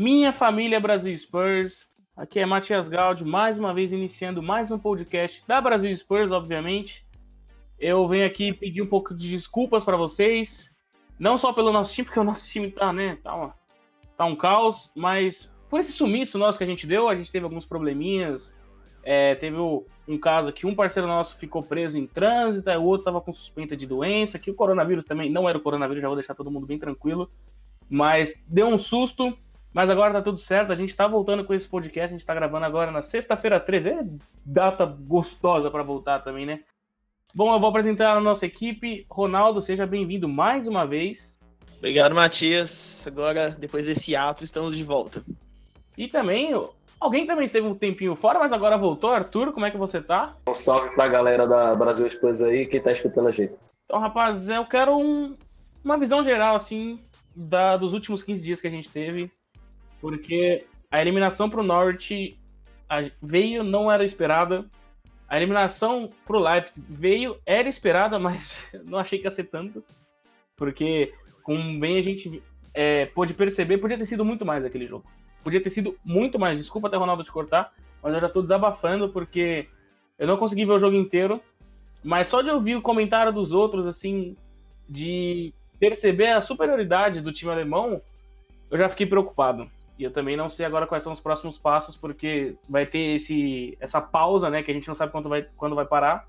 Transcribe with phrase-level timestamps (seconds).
[0.00, 1.86] Minha família Brasil Spurs,
[2.16, 7.04] aqui é Matias Gaudi, mais uma vez iniciando mais um podcast da Brasil Spurs, obviamente.
[7.78, 10.74] Eu venho aqui pedir um pouco de desculpas para vocês,
[11.18, 13.54] não só pelo nosso time, porque o nosso time tá, né, tá, uma,
[14.16, 17.44] tá um caos, mas por esse sumiço nosso que a gente deu, a gente teve
[17.44, 18.58] alguns probleminhas.
[19.02, 23.20] É, teve um caso que um parceiro nosso ficou preso em trânsito, o outro tava
[23.20, 26.34] com suspeita de doença, que o coronavírus também não era o coronavírus, já vou deixar
[26.34, 27.30] todo mundo bem tranquilo.
[27.86, 29.36] Mas deu um susto,
[29.72, 30.72] mas agora tá tudo certo.
[30.72, 32.06] A gente tá voltando com esse podcast.
[32.06, 33.88] A gente tá gravando agora na sexta-feira 13.
[33.88, 34.04] É
[34.44, 36.60] data gostosa para voltar também, né?
[37.32, 39.06] Bom, eu vou apresentar a nossa equipe.
[39.08, 41.38] Ronaldo, seja bem-vindo mais uma vez.
[41.78, 43.06] Obrigado, Matias.
[43.06, 45.22] Agora, depois desse ato, estamos de volta.
[45.96, 46.52] E também,
[46.98, 49.10] alguém também esteve um tempinho fora, mas agora voltou.
[49.10, 50.36] Arthur, como é que você tá?
[50.48, 53.54] Um salve pra galera da Brasil Express aí, quem tá escutando a gente.
[53.84, 55.36] Então, rapaz, eu quero um,
[55.84, 56.98] uma visão geral, assim,
[57.34, 59.30] da, dos últimos 15 dias que a gente teve
[60.00, 62.38] porque a eliminação para o Norte
[63.22, 64.64] veio, não era esperada.
[65.28, 69.84] A eliminação para o Leipzig veio, era esperada, mas não achei que ia ser tanto.
[70.56, 72.42] Porque, como bem a gente
[72.74, 75.04] é, pôde perceber, podia ter sido muito mais aquele jogo.
[75.44, 76.58] Podia ter sido muito mais.
[76.58, 79.68] Desculpa até, Ronaldo, te cortar, mas eu já estou desabafando porque
[80.18, 81.40] eu não consegui ver o jogo inteiro.
[82.02, 84.36] Mas só de ouvir o comentário dos outros, assim,
[84.88, 88.00] de perceber a superioridade do time alemão,
[88.70, 89.70] eu já fiquei preocupado.
[90.00, 93.76] E eu também não sei agora quais são os próximos passos, porque vai ter esse,
[93.78, 94.62] essa pausa, né?
[94.62, 96.26] Que a gente não sabe quando vai, quando vai parar.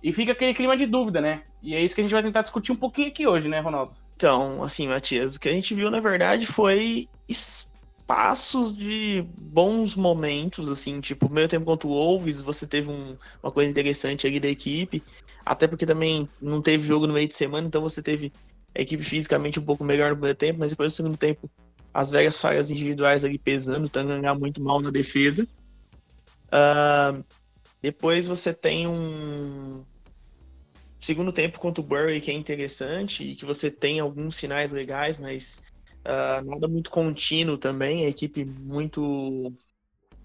[0.00, 1.42] E fica aquele clima de dúvida, né?
[1.60, 3.96] E é isso que a gente vai tentar discutir um pouquinho aqui hoje, né, Ronaldo?
[4.14, 10.68] Então, assim, Matias, o que a gente viu, na verdade, foi espaços de bons momentos,
[10.68, 14.48] assim, tipo, meio tempo contra o Wolves, você teve um, uma coisa interessante ali da
[14.48, 15.02] equipe,
[15.44, 18.32] até porque também não teve jogo no meio de semana, então você teve
[18.72, 21.50] a equipe fisicamente um pouco melhor no primeiro tempo, mas depois do segundo tempo
[21.94, 25.46] as velhas falhas individuais ali pesando, Tanganga muito mal na defesa.
[26.48, 27.24] Uh,
[27.80, 29.84] depois você tem um
[31.00, 35.18] segundo tempo contra o Burry que é interessante e que você tem alguns sinais legais,
[35.18, 35.62] mas
[36.00, 38.04] uh, nada muito contínuo também.
[38.04, 39.52] A equipe muito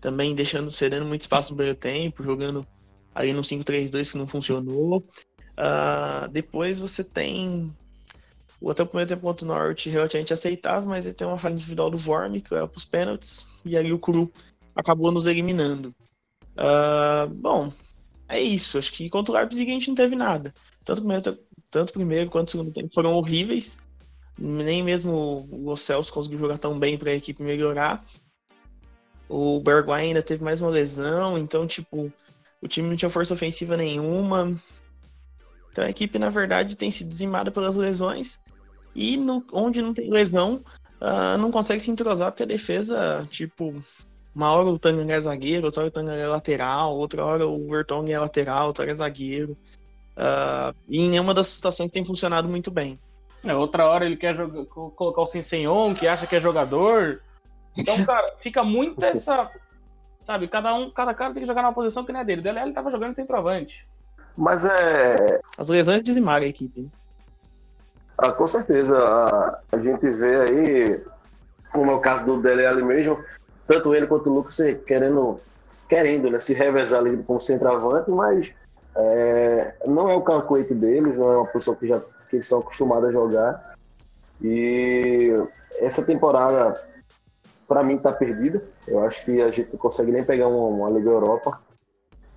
[0.01, 2.65] também deixando, cedendo muito espaço no primeiro tempo, jogando
[3.13, 5.05] ali no 5-3-2 que não funcionou.
[5.51, 7.71] Uh, depois você tem
[8.61, 11.53] o até o primeiro tempo contra o Norte relativamente aceitável, mas ele tem uma falha
[11.53, 14.31] individual do Vorm, que é para os pênaltis, e aí o Cru
[14.75, 15.93] acabou nos eliminando.
[16.57, 17.71] Uh, bom,
[18.27, 18.77] é isso.
[18.77, 20.53] Acho que contra o Leipzig a gente não teve nada.
[20.83, 21.39] Tanto o primeiro,
[21.71, 23.77] tanto primeiro quanto o segundo tempo foram horríveis.
[24.37, 28.05] Nem mesmo o Celso conseguiu jogar tão bem para a equipe melhorar.
[29.27, 32.11] O Bergwijn ainda teve mais uma lesão, então, tipo,
[32.61, 34.59] o time não tinha força ofensiva nenhuma.
[35.71, 38.39] Então a equipe, na verdade, tem se dizimado pelas lesões.
[38.95, 40.63] E no, onde não tem lesão,
[41.01, 43.73] uh, não consegue se entrosar, porque a defesa, tipo,
[44.35, 47.69] uma hora o Tanganga é zagueiro, outra hora o Tanganga é lateral, outra hora o
[47.69, 49.57] Vertonghen é lateral, outra hora é zagueiro.
[50.15, 52.99] Uh, e em nenhuma das situações tem funcionado muito bem.
[53.43, 57.21] É, outra hora ele quer jogar, colocar o Sensenhon, que acha que é jogador.
[57.77, 59.49] Então, cara, fica muito essa.
[60.19, 62.41] Sabe, cada um, cada cara tem que jogar numa posição que não é dele.
[62.41, 63.87] O Dele ele tava jogando centroavante.
[64.37, 65.39] Mas é.
[65.57, 66.89] As lesões dizimaram a equipe.
[68.21, 68.97] Ah, com certeza.
[68.97, 71.01] A, a gente vê aí,
[71.71, 73.17] como é o caso do Dele Alli mesmo,
[73.65, 75.39] tanto ele quanto o Lucas querendo,
[75.87, 78.51] querendo né, se revezar ali como centroavante, mas
[78.95, 82.59] é, não é o calculete deles, não é uma posição que, já, que eles são
[82.59, 83.75] acostumados a jogar.
[84.41, 85.31] E
[85.77, 86.81] essa temporada,
[87.69, 88.61] para mim, está perdida.
[88.85, 91.61] Eu acho que a gente não consegue nem pegar uma, uma Liga Europa.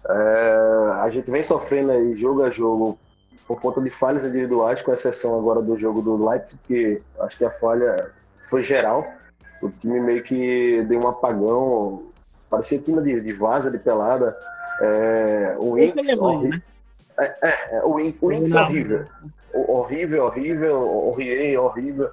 [0.08, 0.56] É,
[1.00, 2.98] a gente vem sofrendo aí jogo a jogo
[3.46, 7.44] por conta de falhas individuais, com exceção agora do jogo do Leipzig, que acho que
[7.44, 8.10] a falha
[8.40, 9.06] foi geral.
[9.60, 12.04] O time meio que deu um apagão,
[12.48, 14.36] parecia time de, de vaza, de pelada.
[14.80, 16.60] É, o Inks, é, horrível.
[17.18, 19.06] É, é, é, o Inks horrível.
[19.54, 22.10] Horrível, horrível, horrível, horrível.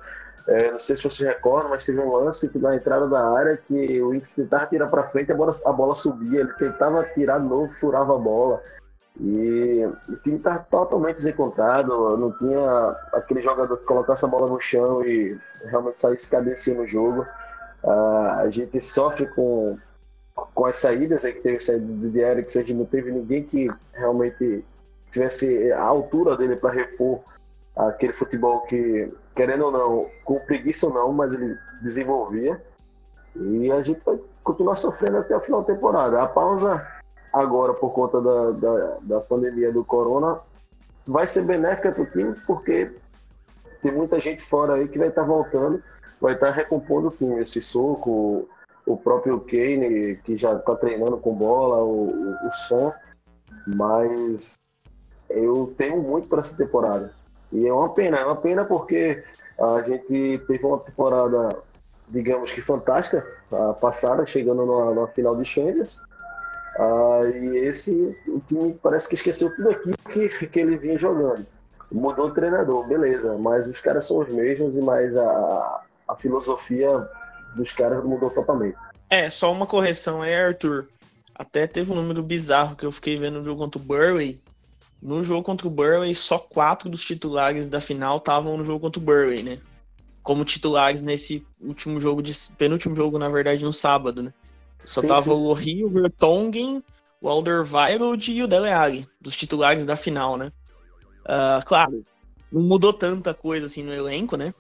[0.48, 3.58] É, não sei se você recorda, mas teve um lance que na entrada da área
[3.68, 7.40] que o Inks tentava tirar para frente, a bola, a bola subia, ele tentava tirar
[7.40, 8.62] de novo, furava a bola.
[9.20, 14.60] E o time estava totalmente desencontrado, não tinha aquele jogador que colocasse a bola no
[14.60, 17.26] chão e realmente saísse cadenciando o jogo.
[17.84, 19.78] Uh, a gente sofre com,
[20.54, 23.70] com as saídas aí que teve saída de Eriksen, a gente não teve ninguém que
[23.94, 24.64] realmente
[25.12, 27.22] tivesse a altura dele para repor
[27.76, 32.62] aquele futebol que, querendo ou não, com preguiça ou não, mas ele desenvolvia.
[33.36, 36.22] E a gente vai continuar sofrendo até o final da temporada.
[36.22, 36.86] A pausa
[37.34, 40.40] agora por conta da, da, da pandemia do corona
[41.06, 42.92] vai ser benéfica para o time, porque
[43.82, 45.82] tem muita gente fora aí que vai estar tá voltando
[46.20, 47.42] vai estar recompondo o time.
[47.42, 48.48] Esse soco,
[48.86, 52.94] o próprio Kane, que já está treinando com bola, o, o, som.
[53.68, 54.58] Mas
[55.30, 57.14] eu tenho muito para essa temporada.
[57.52, 59.24] E é uma pena, é uma pena porque
[59.60, 61.58] a gente teve uma temporada,
[62.08, 65.98] digamos que fantástica, a passada, chegando na, final de Champions.
[66.78, 71.46] Ah, e esse, o time parece que esqueceu tudo aquilo que, que ele vinha jogando.
[71.92, 77.08] Mudou o treinador, beleza, mas os caras são os mesmos e mais a, a filosofia
[77.56, 78.78] dos caras mudou totalmente.
[79.10, 80.88] É, só uma correção aí, Arthur.
[81.34, 84.40] Até teve um número bizarro que eu fiquei vendo no jogo contra o Burley.
[85.02, 89.02] No jogo contra o Burley, só quatro dos titulares da final estavam no jogo contra
[89.02, 89.60] o Burley, né?
[90.22, 94.34] Como titulares nesse último jogo, de penúltimo jogo, na verdade, no sábado, né?
[94.86, 95.30] Só sim, tava sim.
[95.30, 96.84] o Lohri, o Vertonghen,
[97.22, 100.52] o Alderweireld e o Dele Alli, dos titulares da final, né?
[101.26, 102.04] Uh, claro,
[102.52, 104.54] não mudou tanta coisa assim no elenco, né?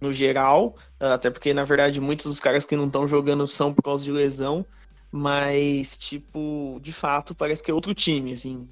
[0.00, 3.72] No geral, uh, até porque, na verdade, muitos dos caras que não estão jogando são
[3.72, 4.64] por causa de lesão,
[5.10, 8.68] mas, tipo, de fato, parece que é outro time, assim.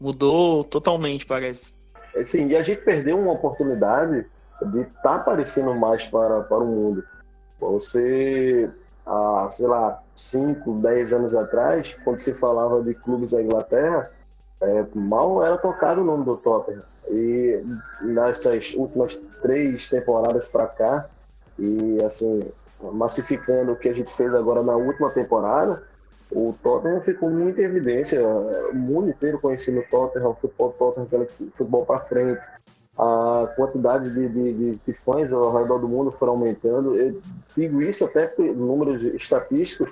[0.00, 1.72] Mudou totalmente, parece.
[2.24, 4.26] Sim, e a gente perdeu uma oportunidade
[4.70, 7.04] de estar tá aparecendo mais para, para o mundo.
[7.58, 8.70] Você
[9.06, 14.10] há, sei lá, 5, 10 anos atrás, quando se falava de clubes da Inglaterra,
[14.60, 16.82] é, mal era tocado o nome do Tottenham.
[17.10, 17.62] E
[18.00, 21.06] nessas últimas três temporadas para cá,
[21.58, 22.42] e assim,
[22.80, 25.82] massificando o que a gente fez agora na última temporada,
[26.32, 28.26] o Tottenham ficou muito em evidência.
[28.26, 32.40] O mundo inteiro conhecendo o Tottenham, o futebol Tottenham, futebol para frente
[32.96, 36.96] a quantidade de, de, de, fãs ao redor do mundo foram aumentando.
[36.96, 37.20] Eu
[37.56, 39.90] digo isso até por números estatísticos.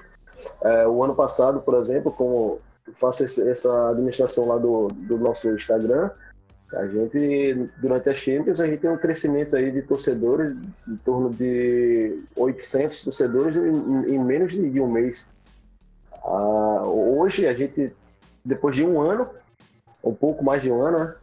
[0.63, 2.61] É, o ano passado, por exemplo, como
[2.95, 6.11] faço essa administração lá do, do nosso Instagram,
[6.75, 10.57] a gente, durante as Champions, a gente tem um crescimento aí de torcedores
[10.89, 15.27] em torno de 800 torcedores em, em menos de um mês.
[16.25, 17.93] Ah, hoje, a gente,
[18.43, 19.29] depois de um ano,
[20.03, 21.15] um pouco mais de um ano, né?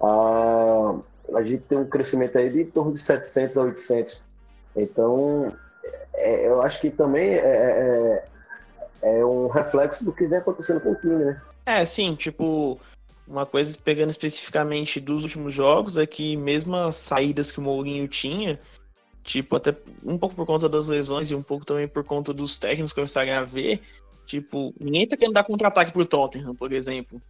[0.00, 0.94] ah,
[1.36, 4.22] a gente tem um crescimento aí de em torno de 700 a 800.
[4.76, 5.52] Então,
[6.14, 8.24] é, eu acho que também é, é,
[9.02, 11.42] é, é, um reflexo do que vem acontecendo com o time, né?
[11.66, 12.78] É, sim, tipo,
[13.26, 18.06] uma coisa pegando especificamente dos últimos jogos é que mesmo as saídas que o Mourinho
[18.06, 18.58] tinha,
[19.22, 22.58] tipo, até um pouco por conta das lesões e um pouco também por conta dos
[22.58, 23.80] técnicos começarem a ver,
[24.26, 27.20] tipo, ninguém tá querendo dar contra-ataque pro Tottenham, por exemplo.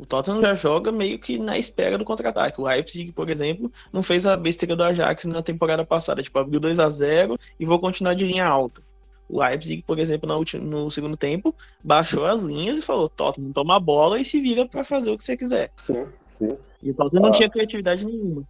[0.00, 2.58] O Tottenham já joga meio que na espera do contra-ataque.
[2.58, 6.22] O Leipzig, por exemplo, não fez a besteira do Ajax na temporada passada.
[6.22, 8.80] Tipo, abriu 2 a 0 e vou continuar de linha alta.
[9.28, 10.26] O Leipzig, por exemplo,
[10.58, 11.54] no, segundo tempo,
[11.84, 15.18] baixou as linhas e falou: Tottenham, toma a bola e se vira para fazer o
[15.18, 15.70] que você quiser.
[15.76, 16.56] Sim, sim.
[16.82, 17.26] E o Tottenham ah.
[17.26, 18.42] não tinha criatividade nenhuma.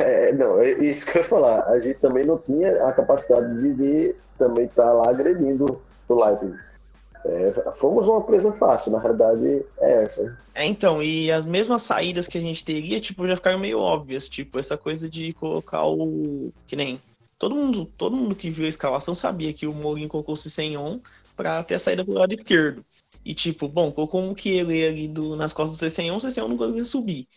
[0.00, 1.62] É, não, é isso que eu ia falar.
[1.68, 6.24] A gente também não tinha a capacidade de, de também estar tá lá agredindo o
[6.24, 6.58] Leipzig.
[7.28, 10.38] É, fomos uma presa fácil, na realidade é essa.
[10.54, 14.28] É, então, e as mesmas saídas que a gente teria, tipo, já ficaram meio óbvias,
[14.28, 16.52] tipo, essa coisa de colocar o.
[16.66, 17.00] Que nem.
[17.38, 21.00] Todo mundo, todo mundo que viu a escalação sabia que o Mourinho colocou o Cessenhon
[21.36, 22.84] pra ter a saída pro lado esquerdo.
[23.24, 26.56] E tipo, bom, colocou um ele ali do, nas costas do Cessenhon, o Cessenhon não
[26.56, 27.28] conseguiu subir.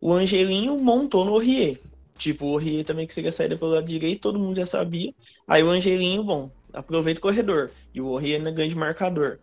[0.00, 1.80] O Angelinho montou no Orrier.
[2.16, 5.12] Tipo, o Orrier também que seria a saída pelo lado direito, todo mundo já sabia.
[5.46, 7.70] Aí o Angelinho, bom, aproveita o corredor.
[7.94, 9.38] E o Orri ainda ganha de marcador.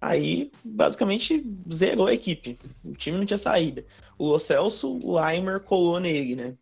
[0.00, 2.58] Aí, basicamente, zerou a equipe.
[2.84, 3.84] O time não tinha saída.
[4.18, 6.54] O Lo Celso, o Aimer colou nele, né?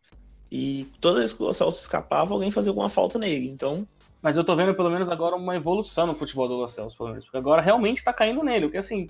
[0.52, 3.48] E toda vez que o Celso escapava, alguém fazia alguma falta nele.
[3.48, 3.86] Então.
[4.20, 7.10] Mas eu tô vendo pelo menos agora uma evolução no futebol do Lo Celso, pelo
[7.10, 7.24] menos.
[7.24, 8.66] Porque agora realmente tá caindo nele.
[8.66, 9.08] Porque assim,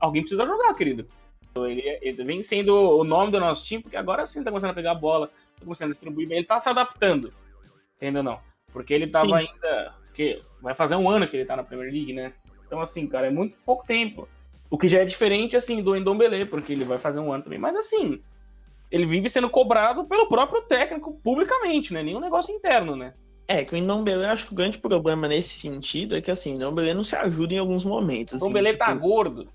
[0.00, 1.06] alguém precisa jogar, querido.
[1.54, 4.74] Ele, ele vem sendo o nome do nosso time, porque agora sim tá começando a
[4.74, 6.38] pegar a bola, tá começando a distribuir bem.
[6.38, 7.34] Ele tá se adaptando.
[7.96, 8.40] Entendeu não?
[8.72, 9.48] Porque ele tava Sim.
[9.48, 9.94] ainda.
[10.14, 12.32] Que vai fazer um ano que ele tá na Premier League, né?
[12.66, 14.28] Então, assim, cara, é muito pouco tempo.
[14.68, 17.58] O que já é diferente, assim, do Endombele, porque ele vai fazer um ano também.
[17.58, 18.20] Mas, assim,
[18.90, 22.02] ele vive sendo cobrado pelo próprio técnico publicamente, né?
[22.02, 23.14] Nenhum negócio interno, né?
[23.46, 26.52] É, que o Endombele, eu acho que o grande problema nesse sentido é que, assim,
[26.52, 28.34] o Endombele não se ajuda em alguns momentos.
[28.34, 29.00] O assim, Endombele tá tipo...
[29.00, 29.48] tá gordo.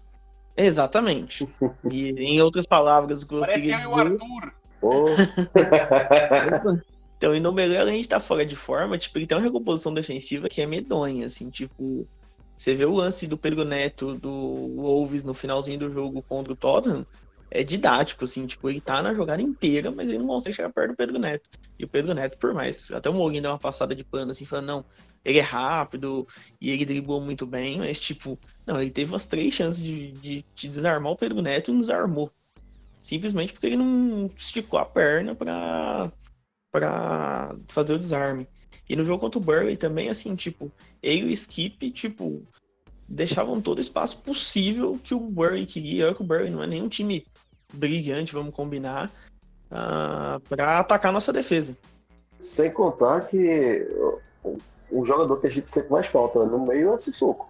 [0.58, 1.48] Exatamente.
[1.92, 3.24] e, em outras palavras...
[3.24, 4.54] Parece eu o Arthur.
[4.82, 5.06] Oh.
[7.24, 9.94] Então, o Inombele, além de estar tá fora de forma, tipo, ele tem uma recomposição
[9.94, 12.06] defensiva que é medonha, assim, tipo...
[12.58, 14.30] Você vê o lance do Pedro Neto, do
[14.76, 17.06] Wolves no finalzinho do jogo contra o Tottenham,
[17.50, 20.92] é didático, assim, tipo, ele tá na jogada inteira, mas ele não consegue chegar perto
[20.92, 21.50] do Pedro Neto.
[21.80, 24.44] E o Pedro Neto, por mais, até o Mourinho deu uma passada de pano, assim,
[24.44, 24.86] falando, não,
[25.24, 26.28] ele é rápido
[26.60, 28.38] e ele driblou muito bem, mas, tipo,
[28.68, 31.80] não, ele teve umas três chances de, de, de desarmar o Pedro Neto e não
[31.80, 32.30] desarmou.
[33.02, 36.12] Simplesmente porque ele não esticou a perna pra,
[36.74, 38.48] para fazer o desarme.
[38.90, 42.42] E no jogo contra o Burley também, assim, tipo, ele e o Skip, tipo,
[43.08, 46.08] deixavam todo o espaço possível que o Burley queria.
[46.08, 47.26] Olha que o Burley não é nenhum time
[47.72, 49.08] brilhante, vamos combinar,
[49.72, 51.78] uh, ah, para atacar a nossa defesa.
[52.40, 53.88] Sem contar que
[54.92, 57.50] o jogador que a gente sempre mais falta no meio é esse soco.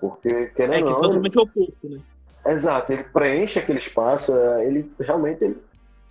[0.00, 0.98] Porque, querendo é, que não.
[0.98, 2.00] É totalmente oposto, né?
[2.46, 5.56] Exato, ele preenche aquele espaço, é, ele realmente ele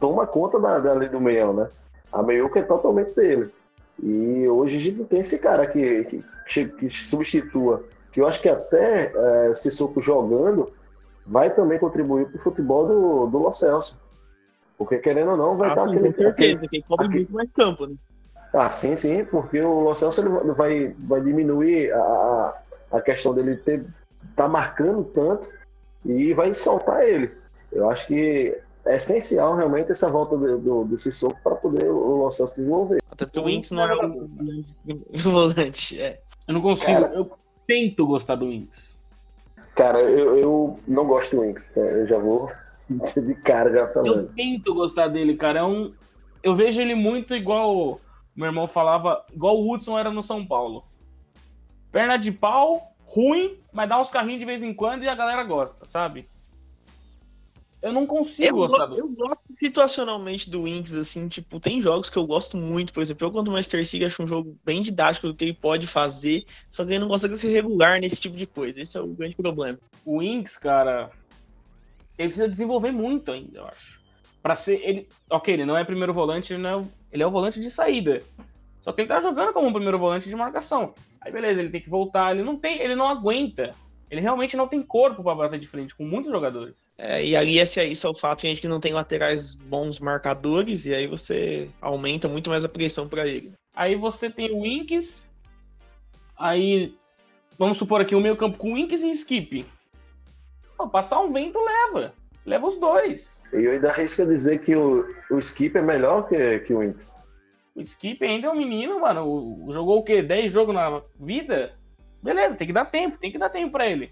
[0.03, 1.69] toma conta da, da lei do meião, né?
[2.11, 3.49] A meiuca é totalmente dele.
[4.01, 7.85] E hoje a gente não tem esse cara que, que, que substitua.
[8.11, 10.73] Que eu acho que até é, Sissoko jogando
[11.25, 13.97] vai também contribuir para o futebol do, do Lo Celso.
[14.77, 16.11] Porque querendo ou não, vai ah, dar aquele.
[16.11, 17.19] Com certeza, aquele, cobre aquele...
[17.19, 17.95] muito mais campo, né?
[18.53, 22.53] Ah, sim, sim, porque o Lo Celso ele vai, vai diminuir a,
[22.91, 23.85] a questão dele ter
[24.35, 25.47] tá marcando tanto
[26.05, 27.31] e vai soltar ele.
[27.71, 32.23] Eu acho que é essencial realmente essa volta do, do, do Sissoko para poder o
[32.23, 33.01] Lo Celso desenvolver.
[33.09, 34.63] Até porque o Winks não é um
[35.23, 36.21] volante, é.
[36.47, 37.31] Eu não consigo, cara, eu
[37.65, 38.95] tento gostar do Winks.
[39.75, 41.81] Cara, eu, eu não gosto do Winks, tá?
[41.81, 42.51] eu já vou
[42.89, 44.19] de cara já falando.
[44.21, 45.59] Eu tento gostar dele, cara.
[45.59, 45.93] É um...
[46.41, 48.01] Eu vejo ele muito igual
[48.35, 50.83] meu irmão falava, igual o Hudson era no São Paulo.
[51.91, 55.43] Perna de pau, ruim, mas dá uns carrinhos de vez em quando e a galera
[55.43, 56.27] gosta, sabe?
[57.83, 58.97] Eu não consigo eu gostar do...
[58.97, 63.27] Eu gosto situacionalmente do Wings, assim, tipo, tem jogos que eu gosto muito, por exemplo,
[63.27, 66.45] eu quando o Master City acho um jogo bem didático do que ele pode fazer,
[66.71, 68.79] só que ele não consegue ser regular nesse tipo de coisa.
[68.79, 69.77] Esse é o grande problema.
[70.05, 71.11] O Wings, cara,
[72.17, 74.01] ele precisa desenvolver muito ainda, eu acho.
[74.41, 74.81] Pra ser.
[74.81, 77.69] Ele, ok, ele não é primeiro volante, ele, não é, ele é o volante de
[77.69, 78.23] saída.
[78.79, 80.93] Só que ele tá jogando como um primeiro volante de marcação.
[81.19, 83.75] Aí beleza, ele tem que voltar, ele não tem, ele não aguenta.
[84.09, 86.82] Ele realmente não tem corpo para bater de frente com muitos jogadores.
[86.97, 90.85] É, e ali esse isso é o fato de que não tem laterais bons marcadores,
[90.85, 93.53] e aí você aumenta muito mais a pressão para ele.
[93.75, 95.27] Aí você tem o Winks,
[96.37, 96.95] aí
[97.57, 99.65] vamos supor aqui o meio campo com Winks e Skip.
[100.77, 102.13] Pô, passar um vento leva.
[102.45, 103.39] Leva os dois.
[103.51, 107.17] E eu ainda arrisco dizer que o, o Skip é melhor que, que o Winks.
[107.75, 109.25] O Skip ainda é um menino, mano.
[109.25, 110.21] O, jogou o quê?
[110.21, 111.73] 10 jogos na vida?
[112.21, 114.11] Beleza, tem que dar tempo, tem que dar tempo para ele.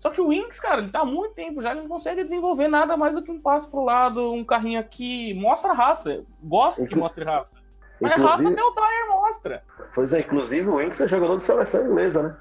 [0.00, 2.68] Só que o Winks, cara, ele tá há muito tempo já, ele não consegue desenvolver
[2.68, 5.34] nada mais do que um passo pro lado, um carrinho aqui.
[5.34, 6.24] Mostra raça.
[6.42, 7.56] Gosta que mostre raça.
[8.00, 9.62] Mas inclusive, raça até o Tyler mostra.
[9.94, 12.36] Pois é, inclusive o Winks é jogador de seleção inglesa, né?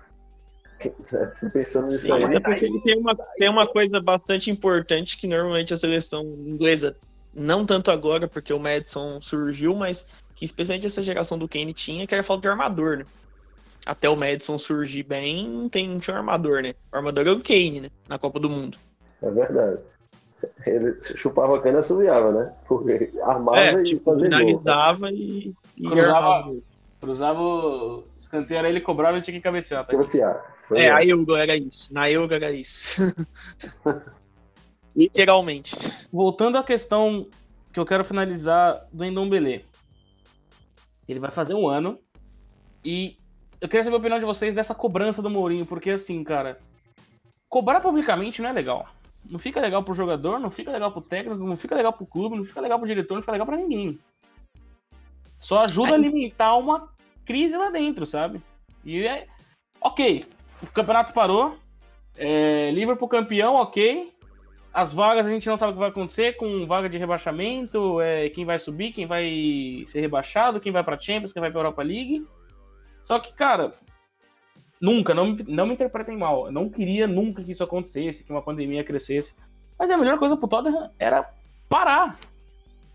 [1.51, 2.39] Pensando nisso Sim, aí.
[2.41, 6.95] porque tem uma, tem uma coisa bastante importante que normalmente a seleção inglesa,
[7.33, 12.07] não tanto agora, porque o Madison surgiu, mas que especialmente essa geração do Kane tinha,
[12.07, 13.05] que era falta de armador, né?
[13.85, 16.75] Até o Madison surgir bem, não, tem, não tinha um armador, né?
[16.91, 17.91] O armador era o Kane, né?
[18.07, 18.77] Na Copa do Mundo.
[19.21, 19.79] É verdade.
[20.65, 22.53] Ele chupava a cana e assobiava, né?
[22.67, 26.55] Porque armava é, e tipo, fazia finalizava e, e cruzava,
[27.01, 29.85] cruzava o escanteio, ele cobrava e tinha que cabecear.
[29.85, 29.91] Tá?
[29.91, 30.55] Cabecear.
[30.71, 31.91] É, a Euro era isso.
[31.91, 33.01] Na Euro era isso.
[34.95, 35.75] Literalmente.
[36.11, 37.27] Voltando à questão
[37.71, 39.65] que eu quero finalizar do Endombele.
[41.07, 41.97] Ele vai fazer um ano.
[42.83, 43.17] E
[43.61, 46.59] eu queria saber a opinião de vocês dessa cobrança do Mourinho, porque assim, cara,
[47.49, 48.87] cobrar publicamente não é legal.
[49.29, 52.37] Não fica legal pro jogador, não fica legal pro técnico, não fica legal pro clube,
[52.37, 53.99] não fica legal pro diretor, não fica legal pra ninguém.
[55.37, 56.89] Só ajuda a alimentar uma
[57.25, 58.41] crise lá dentro, sabe?
[58.83, 59.27] E é.
[59.81, 60.23] Ok,
[60.63, 61.57] o campeonato parou.
[62.17, 64.13] É, Liverpool campeão, ok.
[64.73, 68.29] As vagas a gente não sabe o que vai acontecer com vaga de rebaixamento, é,
[68.29, 71.81] quem vai subir, quem vai ser rebaixado, quem vai para Champions, quem vai para Europa
[71.81, 72.25] League.
[73.09, 73.73] Só que, cara,
[74.79, 76.45] nunca, não, não me interpretem mal.
[76.45, 79.33] Eu não queria nunca que isso acontecesse, que uma pandemia crescesse.
[79.79, 81.27] Mas a melhor coisa pro Tottenham era
[81.67, 82.19] parar.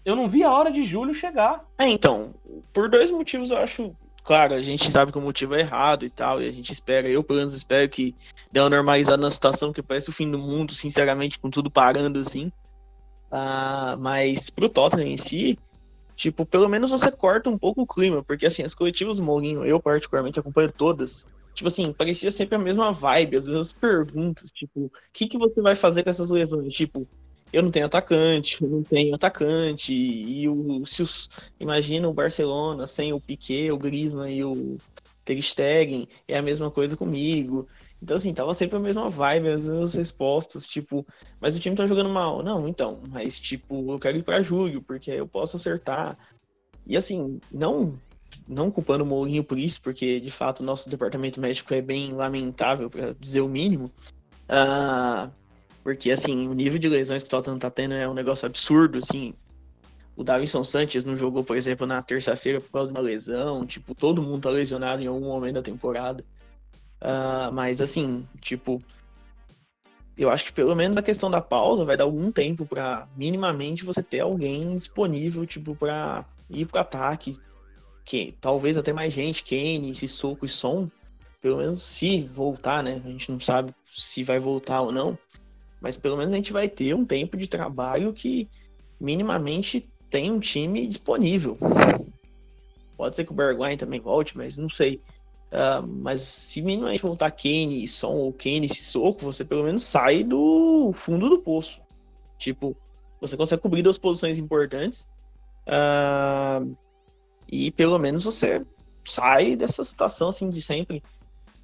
[0.04, 1.64] Eu não vi a hora de julho chegar.
[1.76, 2.32] É, então,
[2.72, 3.92] por dois motivos eu acho
[4.22, 7.08] claro, a gente sabe que o motivo é errado e tal, e a gente espera,
[7.08, 8.14] eu pelo menos espero que
[8.52, 12.20] dê uma normalizada na situação, que parece o fim do mundo, sinceramente, com tudo parando
[12.20, 12.52] assim.
[13.32, 15.58] Uh, mas pro Tottenham em si,
[16.16, 19.80] tipo, pelo menos você corta um pouco o clima, porque assim, as coletivas Mourinho, eu
[19.80, 24.92] particularmente acompanho todas, tipo assim, parecia sempre a mesma vibe, as mesmas perguntas, tipo, o
[25.12, 26.74] que, que você vai fazer com essas lesões?
[26.74, 27.06] Tipo,
[27.52, 31.28] eu não tenho atacante, eu não tenho atacante, e o, se os,
[31.60, 34.76] imagina o Barcelona sem o Piquet, o Griezmann e o
[35.24, 37.68] Ter Stegen, é a mesma coisa comigo.
[38.04, 41.06] Então, assim, tava sempre a mesma vibe, as mesmas respostas, tipo,
[41.40, 42.42] mas o time tá jogando mal.
[42.42, 46.18] Não, então, mas, tipo, eu quero ir pra julho, porque eu posso acertar.
[46.86, 47.98] E, assim, não
[48.46, 52.12] não culpando o Mourinho por isso, porque, de fato, o nosso departamento médico é bem
[52.12, 53.90] lamentável, para dizer o mínimo.
[54.50, 55.32] Uh,
[55.82, 58.98] porque, assim, o nível de lesões que o Tottenham tá tendo é um negócio absurdo,
[58.98, 59.32] assim.
[60.14, 63.64] o Davinson Sanches não jogou, por exemplo, na terça-feira por causa de uma lesão.
[63.64, 66.22] Tipo, todo mundo tá lesionado em algum momento da temporada.
[67.00, 68.82] Uh, mas assim, tipo,
[70.16, 73.84] eu acho que pelo menos a questão da pausa vai dar algum tempo para minimamente
[73.84, 77.38] você ter alguém disponível, tipo, para ir pro ataque.
[78.04, 80.90] Que talvez até mais gente, Kane, Sissoko e Som,
[81.40, 83.00] pelo menos se voltar, né?
[83.04, 85.18] A gente não sabe se vai voltar ou não,
[85.80, 88.48] mas pelo menos a gente vai ter um tempo de trabalho que
[89.00, 91.58] minimamente tem um time disponível.
[92.96, 95.00] Pode ser que o Bergwijn também volte, mas não sei.
[95.54, 99.84] Uh, mas se minimamente voltar Kane e Son ou Kane e Sissoko, você pelo menos
[99.84, 101.80] sai do fundo do poço.
[102.36, 102.76] Tipo,
[103.20, 105.06] você consegue cobrir duas posições importantes.
[105.68, 106.76] Uh,
[107.46, 108.66] e pelo menos você
[109.06, 111.00] sai dessa situação assim de sempre.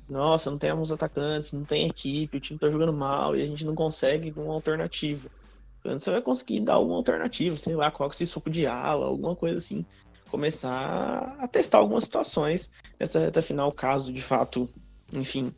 [0.09, 3.65] Nossa, não temos atacantes, não tem equipe, o time tá jogando mal e a gente
[3.65, 5.29] não consegue uma alternativa.
[5.83, 9.59] Você vai conseguir dar alguma alternativa, sei lá, coloca esse suco de ala, alguma coisa
[9.59, 9.85] assim.
[10.31, 14.69] Começar a testar algumas situações nessa reta final, caso de fato,
[15.13, 15.53] enfim,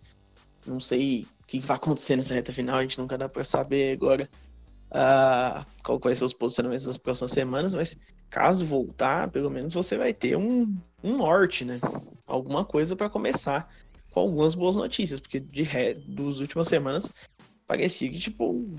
[0.67, 3.93] não sei o que vai acontecer nessa reta final, a gente nunca dá para saber
[3.93, 4.29] agora
[4.91, 7.97] uh, qual vai ser os posicionamentos das próximas semanas, mas
[8.31, 11.79] caso voltar, pelo menos você vai ter um, um norte, né?
[12.27, 13.69] Alguma coisa para começar
[14.11, 17.11] com algumas boas notícias, porque de ré, dos últimas semanas
[17.67, 18.71] parecia que, tipo,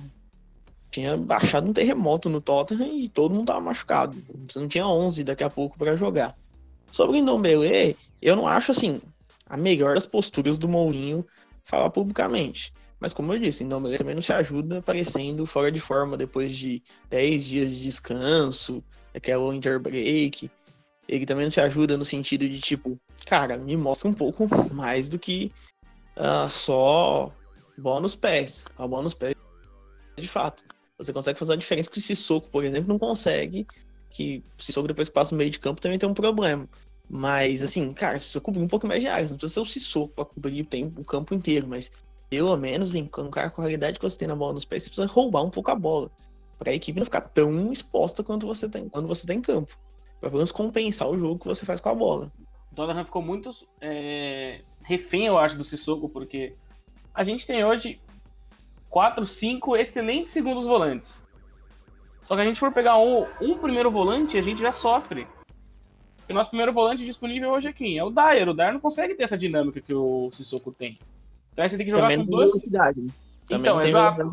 [0.94, 4.16] tinha baixado um terremoto no Tottenham e todo mundo tava machucado.
[4.48, 6.38] Você não tinha 11 daqui a pouco para jogar.
[6.92, 9.02] Sobre o Ndombele, eu não acho assim
[9.50, 11.26] a melhor das posturas do Mourinho
[11.66, 12.72] falar publicamente.
[13.00, 16.84] Mas como eu disse, Ndombele também não se ajuda aparecendo fora de forma depois de
[17.10, 18.84] 10 dias de descanso,
[19.16, 20.50] aquela winter break.
[21.08, 25.10] Ele também não se ajuda no sentido de tipo, cara, me mostra um pouco mais
[25.10, 25.52] do que
[26.16, 27.34] uh, só
[28.00, 28.66] nos pés.
[28.78, 29.36] A nos pés
[30.16, 30.64] de fato.
[31.04, 33.68] Você consegue fazer a diferença que o Sissoko, por exemplo, não consegue.
[34.10, 36.68] Que o Sissoko depois que passa no meio de campo também tem um problema.
[37.10, 39.32] Mas, assim, cara, você precisa cobrir um pouco mais de áreas.
[39.32, 41.92] Não precisa ser o Sissoko pra cobrir o, tempo, o campo inteiro, mas
[42.30, 45.08] pelo menos em com a qualidade que você tem na bola nos pés, você precisa
[45.08, 46.10] roubar um pouco a bola.
[46.58, 49.56] Pra a equipe não ficar tão exposta quanto você tem, quando você tem tá em
[49.56, 49.78] campo.
[50.20, 52.32] Pra pelo menos compensar o jogo que você faz com a bola.
[52.72, 56.56] O Tottenham ficou muito é, refém, eu acho, do Sissoko, porque
[57.14, 58.00] a gente tem hoje
[58.94, 61.20] quatro, cinco excelentes segundos volantes.
[62.22, 65.28] Só que a gente for pegar um, um primeiro volante, a gente já sofre.
[66.30, 67.98] o nosso primeiro volante disponível hoje é quem?
[67.98, 68.50] É o Dyer.
[68.50, 71.00] O Dyer não consegue ter essa dinâmica que o Sissoko tem.
[71.52, 72.52] Então aí você tem que jogar Também com dois.
[72.52, 73.02] Velocidade.
[73.02, 73.10] Né?
[73.50, 74.32] Então, exato.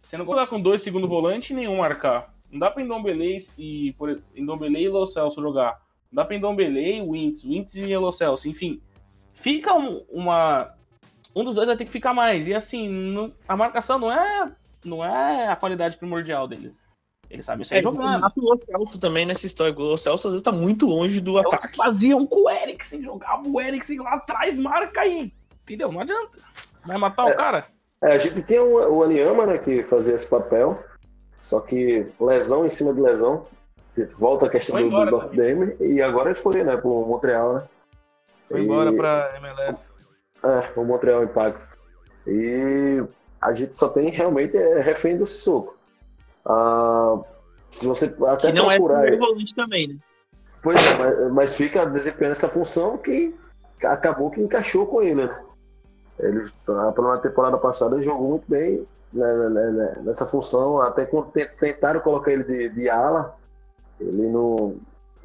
[0.00, 2.32] Você não pode jogar com dois segundo volante e nenhum marcar.
[2.52, 5.82] Não dá pra Indombele e por Indombele e Lo Celso jogar.
[6.12, 8.80] Não dá pra Indombele e Wintz, Wintz e Lo Celso, enfim.
[9.32, 10.72] Fica um, uma
[11.34, 12.46] um dos dois vai ter que ficar mais.
[12.46, 14.52] E assim, não, a marcação não é,
[14.84, 16.82] não é a qualidade primordial deles.
[17.30, 18.26] Eles sabem sair é, jogando.
[18.36, 19.74] O Celso também nessa história.
[19.74, 21.76] O Celso às vezes tá muito longe do ataque.
[21.76, 25.32] Faziam com o Eriksen, jogava o Eriksen lá atrás, marca aí.
[25.62, 25.90] Entendeu?
[25.90, 26.38] Não adianta.
[26.84, 27.66] Vai matar é, o cara.
[28.02, 30.78] É, a gente tinha o, o Aniama, né, que fazia esse papel.
[31.40, 33.46] Só que lesão em cima de lesão.
[34.18, 35.74] Volta a questão do, do nosso DM.
[35.80, 37.62] E agora ele foi, né, pro Montreal, né?
[38.46, 38.64] Foi e...
[38.64, 39.94] embora pra MLS.
[40.44, 41.68] É, o Montreal Impact.
[42.26, 43.02] E
[43.40, 45.76] a gente só tem realmente é, refém do Sissoko.
[46.44, 47.18] Ah,
[47.70, 49.96] se você até que não é procurar, é volante também, né?
[50.62, 53.34] Pois é, mas, mas, fica desempenhando essa função que
[53.82, 55.40] acabou que encaixou com ele, né?
[56.18, 61.04] Ele, na temporada passada, ele jogou muito bem né, né, né, né nessa função, até
[61.04, 63.36] quando tentaram colocar ele de, de ala,
[64.00, 64.76] ele não,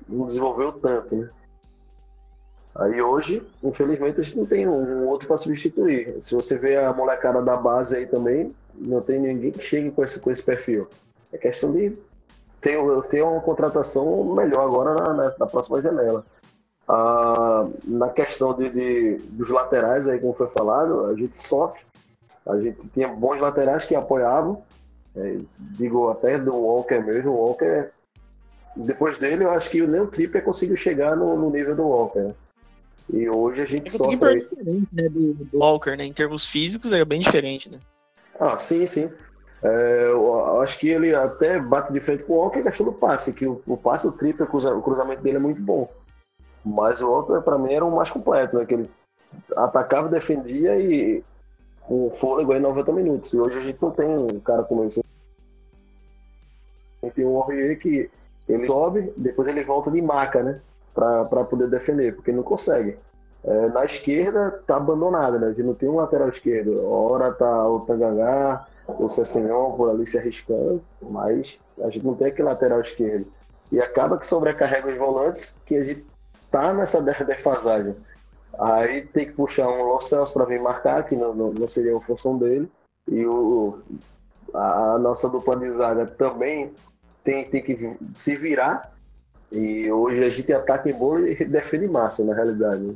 [0.07, 1.29] não desenvolveu tanto, né?
[2.77, 6.21] Aí hoje, infelizmente, a gente não tem um outro para substituir.
[6.21, 10.03] Se você vê a molecada da base aí também, não tem ninguém que chegue com
[10.03, 10.87] esse, com esse perfil.
[11.33, 11.97] É questão de
[12.61, 12.77] ter,
[13.09, 16.23] ter uma contratação melhor agora na, na, na próxima janela.
[16.87, 21.83] Ah, na questão de, de, dos laterais, aí, como foi falado, a gente sofre.
[22.45, 24.61] A gente tinha bons laterais que apoiavam.
[25.15, 27.31] É, digo até do Walker mesmo.
[27.31, 27.89] O Walker,
[28.75, 32.35] depois dele, eu acho que nem o Tripper conseguiu chegar no, no nível do Walker.
[33.11, 34.41] E hoje a gente é sofre.
[34.41, 36.05] diferente, né, do, do, Walker, né?
[36.05, 37.79] Em termos físicos é bem diferente, né?
[38.39, 39.09] Ah, sim, sim.
[39.63, 43.33] É, eu acho que ele até bate de frente com o Walker questão do passe,
[43.33, 45.89] que o, o passe, o triple, o cruzamento dele é muito bom.
[46.63, 48.65] Mas o Walker, para mim, era o mais completo, né?
[48.65, 48.89] Que ele
[49.55, 51.23] atacava, defendia e
[51.81, 53.33] com fôlego em 90 minutos.
[53.33, 55.01] E hoje a gente não tem um cara como esse.
[57.15, 58.09] Tem um Aurier que
[58.49, 60.61] ele sobe, depois ele volta de maca, né?
[60.97, 62.97] Para poder defender, porque não consegue.
[63.43, 65.47] É, na esquerda tá abandonada, né?
[65.47, 66.83] A gente não tem um lateral esquerdo.
[66.89, 72.27] Ora tá o Tangangá, o Cessenhon por ali se arriscando, mas a gente não tem
[72.27, 73.27] aquele lateral esquerdo.
[73.71, 76.05] e acaba que sobrecarrega os volantes, que a gente
[76.49, 77.95] tá nessa defasagem.
[78.57, 82.01] Aí tem que puxar um Los Celso para vir marcar, que não, não, seria uma
[82.01, 82.67] função dele.
[83.07, 83.79] E o,
[84.51, 86.73] a, a nossa dupla de zaga também
[87.23, 88.96] tem, tem que se virar.
[89.51, 92.81] E hoje a gente ataca em bola e defende massa, na realidade.
[92.81, 92.95] Né?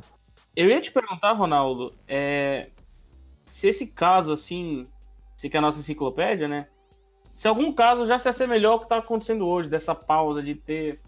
[0.54, 2.68] Eu ia te perguntar, Ronaldo, é,
[3.50, 4.86] se esse caso, assim,
[5.36, 6.66] se que é a nossa enciclopédia, né?
[7.34, 11.00] Se algum caso já se assemelhou ao que está acontecendo hoje, dessa pausa de ter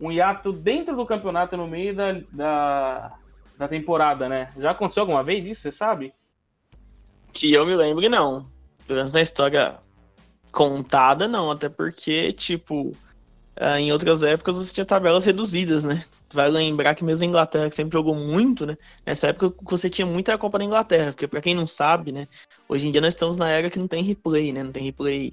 [0.00, 3.18] um hiato dentro do campeonato no meio da, da,
[3.58, 4.50] da temporada, né?
[4.56, 6.14] Já aconteceu alguma vez isso, você sabe?
[7.32, 8.46] Que eu me lembre, não.
[8.86, 9.76] Pelo menos na história
[10.50, 11.50] contada, não.
[11.50, 12.92] Até porque, tipo,
[13.58, 16.04] ah, em outras épocas você tinha tabelas reduzidas, né?
[16.32, 18.76] Vai lembrar que mesmo a Inglaterra, que sempre jogou muito, né?
[19.04, 22.26] Nessa época você tinha muita Copa da Inglaterra, porque para quem não sabe, né?
[22.68, 24.62] Hoje em dia nós estamos na era que não tem replay, né?
[24.62, 25.32] Não tem replay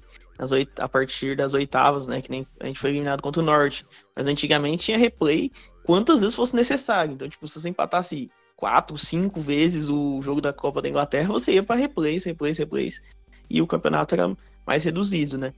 [0.50, 0.70] oit...
[0.78, 2.22] a partir das oitavas, né?
[2.22, 3.84] Que nem a gente foi eliminado contra o Norte.
[4.16, 5.52] Mas antigamente tinha replay
[5.84, 7.12] quantas vezes fosse necessário.
[7.12, 11.52] Então, tipo, se você empatasse quatro, cinco vezes o jogo da Copa da Inglaterra, você
[11.52, 13.02] ia para replays, replays, replays.
[13.50, 14.34] E o campeonato era
[14.66, 15.52] mais reduzido, né?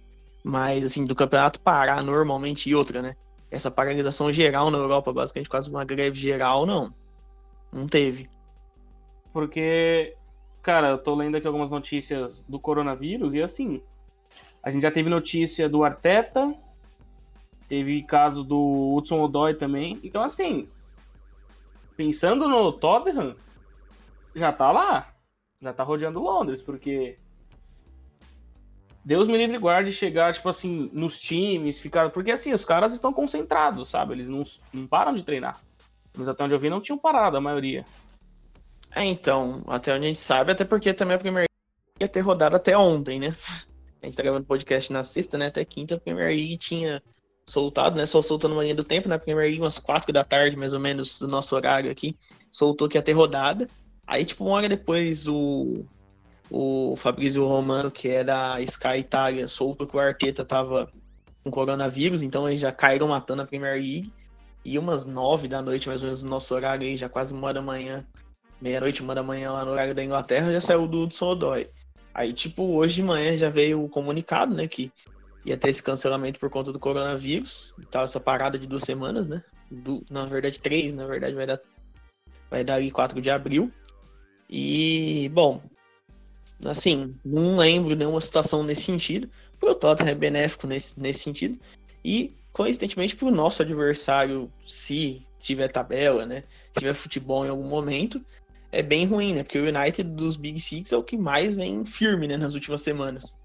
[0.49, 3.17] Mas, assim, do campeonato parar normalmente e outra, né?
[3.51, 6.95] Essa paralisação geral na Europa, basicamente quase uma greve geral, não.
[7.73, 8.31] Não teve.
[9.33, 10.15] Porque,
[10.63, 13.83] cara, eu tô lendo aqui algumas notícias do coronavírus e, assim,
[14.63, 16.55] a gente já teve notícia do Arteta,
[17.69, 19.99] teve caso do Hudson Odoi também.
[20.05, 20.69] Então, assim,
[21.97, 23.35] pensando no Tottenham,
[24.33, 25.13] já tá lá.
[25.61, 27.19] Já tá rodeando Londres, porque
[29.07, 32.11] Deus me livre guarde chegar, tipo assim, nos times, ficar.
[32.11, 34.15] Porque assim, os caras estão concentrados, sabe?
[34.15, 34.43] Eles não,
[34.73, 35.63] não param de treinar.
[36.19, 37.85] Mas até onde eu vi, não tinham parado, a maioria.
[38.91, 41.47] É, então, até onde a gente sabe, até porque também a League
[42.01, 43.37] ia ter rodado até ontem, né?
[44.03, 45.47] A gente tá gravando podcast na sexta, né?
[45.47, 47.01] Até quinta, a Premier League tinha
[47.47, 48.07] soltado, né?
[48.07, 49.19] Só soltando uma linha do tempo, né?
[49.19, 52.17] Premier League, umas quatro da tarde, mais ou menos, do nosso horário aqui.
[52.51, 53.69] Soltou que ia ter rodada.
[54.05, 55.85] Aí, tipo, uma hora depois, o,
[56.51, 60.91] o Fabrício Romano, que é da Sky Italia, soltou que o Arteta tava
[61.43, 64.13] com coronavírus, então eles já caíram matando a Premier League.
[64.65, 67.55] E umas nove da noite, mais ou menos, no nosso horário aí, já quase uma
[67.55, 68.05] da manhã,
[68.61, 71.71] meia-noite, uma da manhã lá no horário da Inglaterra, já saiu do Hudson Odoi.
[72.13, 74.91] Aí, tipo, hoje de manhã já veio o comunicado, né, que
[75.45, 79.41] ia ter esse cancelamento por conta do coronavírus, tal, essa parada de duas semanas, né,
[79.71, 81.61] do, na verdade três, na verdade vai dar,
[82.51, 83.71] vai dar aí 4 de abril.
[84.51, 85.63] E, bom,
[86.65, 89.29] Assim, não lembro nenhuma situação nesse sentido.
[89.59, 91.59] Pro Tottenham é benéfico nesse, nesse sentido.
[92.05, 96.45] E, coincidentemente, pro nosso adversário, se tiver tabela, né?
[96.73, 98.21] Se tiver futebol em algum momento,
[98.73, 99.43] é bem ruim, né?
[99.43, 102.37] Porque o United dos Big Six é o que mais vem firme, né?
[102.37, 103.37] Nas últimas semanas.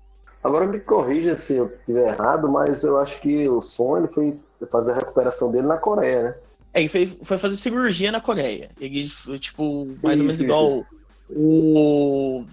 [0.44, 4.40] Agora me corrija se eu estiver errado, mas eu acho que o som ele foi
[4.72, 6.36] fazer a recuperação dele na Coreia, né?
[6.74, 8.72] É, ele foi, foi fazer cirurgia na Coreia.
[8.80, 9.08] Ele,
[9.40, 10.86] tipo, mais isso, ou menos igual isso.
[11.30, 12.46] o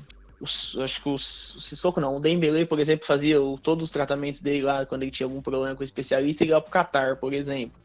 [0.44, 4.40] acho que o, o Sissoko não, o Dembele, por exemplo, fazia o, todos os tratamentos
[4.40, 7.32] dele lá quando ele tinha algum problema com o especialista, ele ia pro Qatar, por
[7.32, 7.76] exemplo.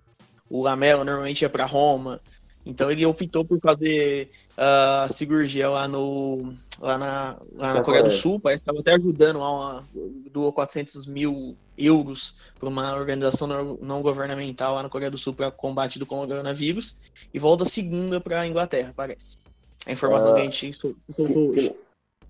[0.50, 2.22] O Lamela normalmente ia para Roma.
[2.66, 8.04] Então ele optou por fazer a uh, cirurgia lá no lá na, lá na Coreia
[8.04, 9.84] do Sul, parece que estava até ajudando lá uma,
[10.32, 15.52] doou 400 mil euros para uma organização não governamental lá na Coreia do Sul para
[15.52, 16.98] combate do coronavírus
[17.34, 19.38] e volta segunda para a Inglaterra, parece.
[19.86, 21.74] A informação uh, que a gente soltou hoje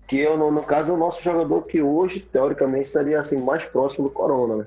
[0.06, 3.64] que é, no, no caso, é o nosso jogador que hoje, teoricamente, seria assim, mais
[3.64, 4.66] próximo do Corona, né?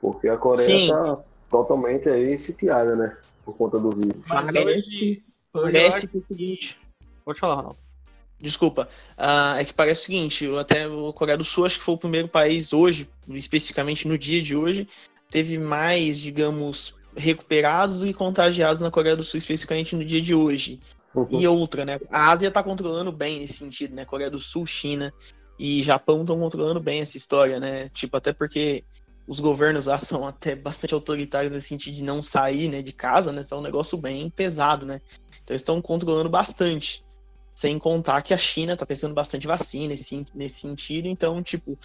[0.00, 1.18] Porque a Coreia está
[1.50, 3.16] totalmente aí sitiada, né?
[3.44, 4.22] Por conta do vírus.
[4.26, 6.78] Mas hoje, parece que é o seguinte.
[7.24, 7.78] Pode falar, Ronaldo.
[8.40, 8.88] Desculpa.
[9.16, 11.98] Uh, é que parece o seguinte, até o Coreia do Sul acho que foi o
[11.98, 14.88] primeiro país hoje, especificamente no dia de hoje,
[15.30, 20.80] teve mais, digamos, recuperados e contagiados na Coreia do Sul, especificamente no dia de hoje.
[21.14, 21.26] Uhum.
[21.30, 22.00] E outra, né?
[22.10, 24.04] A Ásia tá controlando bem nesse sentido, né?
[24.04, 25.12] Coreia do Sul, China
[25.58, 27.88] e Japão estão controlando bem essa história, né?
[27.90, 28.84] Tipo, até porque
[29.26, 33.32] os governos lá são até bastante autoritários nesse sentido de não sair né, de casa,
[33.32, 33.42] né?
[33.44, 35.00] Então é um negócio bem pesado, né?
[35.42, 37.04] Então eles estão controlando bastante.
[37.54, 41.06] Sem contar que a China tá pensando bastante vacina nesse, nesse sentido.
[41.06, 41.78] Então, tipo,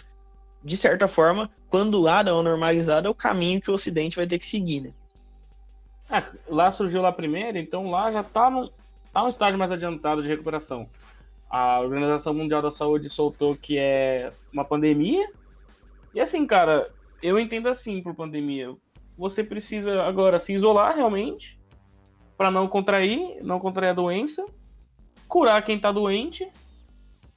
[0.64, 4.26] de certa forma, quando lá dá uma normalizada, é o caminho que o Ocidente vai
[4.26, 4.94] ter que seguir, né?
[6.10, 8.72] É, lá surgiu lá primeiro, então lá já tá no,
[9.18, 10.88] está um estágio mais adiantado de recuperação.
[11.50, 15.28] A Organização Mundial da Saúde soltou que é uma pandemia.
[16.14, 18.76] E assim, cara, eu entendo assim por pandemia.
[19.18, 21.60] Você precisa agora se isolar realmente
[22.38, 24.46] para não contrair, não contrair a doença,
[25.28, 26.48] curar quem está doente,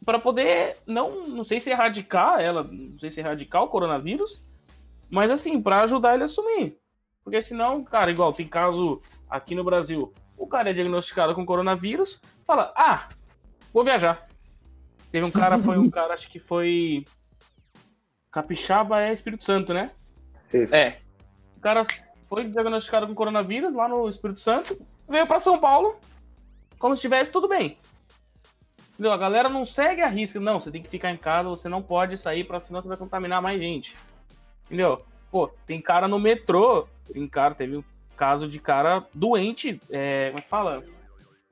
[0.05, 4.45] para poder não, não sei se erradicar ela, não sei se erradicar o coronavírus,
[5.09, 6.77] mas assim, para ajudar ele a sumir.
[7.25, 12.19] Porque senão, cara, igual tem caso aqui no Brasil, o cara é diagnosticado com coronavírus,
[12.47, 13.11] fala, ah,
[13.75, 14.27] vou viajar.
[15.13, 17.05] Teve um cara, foi um cara, acho que foi.
[18.33, 19.91] Capixaba é Espírito Santo, né?
[20.53, 20.75] Isso.
[20.75, 20.99] É.
[21.59, 21.83] O cara
[22.27, 26.01] foi diagnosticado com coronavírus lá no Espírito Santo, veio para São Paulo,
[26.79, 27.77] como se estivesse tudo bem.
[28.95, 29.13] Entendeu?
[29.13, 30.41] A galera não segue a risca.
[30.41, 32.97] Não, você tem que ficar em casa, você não pode sair, para senão você vai
[32.97, 33.95] contaminar mais gente.
[34.67, 35.05] Entendeu?
[35.31, 37.85] Pô, tem cara no metrô, tem cara, teve um
[38.21, 40.85] caso de cara doente, é, como é que fala?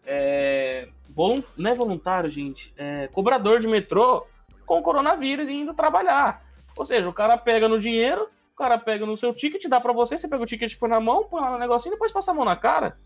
[0.05, 4.27] É, volun- não é voluntário, gente, é cobrador de metrô
[4.67, 6.45] com coronavírus e indo trabalhar.
[6.77, 9.95] Ou seja, o cara pega no dinheiro, o cara pega no seu ticket, dá pra
[9.95, 12.33] você, você pega o ticket põe na mão, põe lá no negocinho e depois passa
[12.33, 12.99] a mão na cara.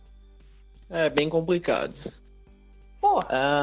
[0.90, 1.94] É bem complicado.
[3.00, 3.28] Porra.
[3.30, 3.62] Ah,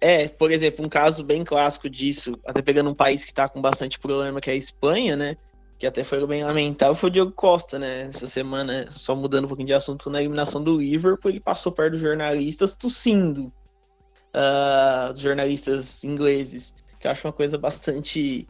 [0.00, 3.60] é, por exemplo, um caso bem clássico disso, até pegando um país que tá com
[3.60, 5.36] bastante problema, que é a Espanha, né?
[5.78, 8.02] Que até foi bem lamentável, foi o Diego Costa, né?
[8.02, 11.92] Essa semana, só mudando um pouquinho de assunto, na eliminação do Liverpool, ele passou perto
[11.92, 13.52] dos jornalistas tossindo.
[14.34, 18.48] Ah, dos jornalistas ingleses, que eu acho uma coisa bastante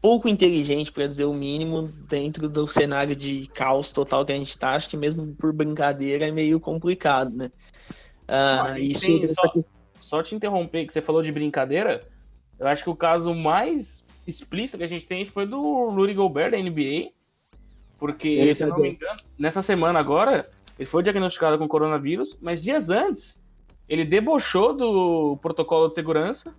[0.00, 4.56] pouco inteligente, para dizer o mínimo, dentro do cenário de caos total que a gente
[4.56, 4.70] tá.
[4.70, 7.50] Acho que mesmo por brincadeira é meio complicado, né?
[8.26, 9.52] Ah, Ah, e isso tem só-
[10.00, 12.06] Só te interromper, que você falou de brincadeira.
[12.58, 16.50] Eu acho que o caso mais explícito que a gente tem foi do Rudy Gobert
[16.50, 17.10] da NBA.
[17.98, 22.36] Porque, Sim, se eu não me engano, nessa semana agora, ele foi diagnosticado com coronavírus,
[22.40, 23.40] mas dias antes,
[23.88, 26.54] ele debochou do protocolo de segurança,